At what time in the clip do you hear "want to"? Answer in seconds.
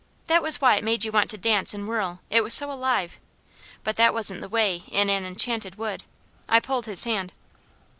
1.11-1.37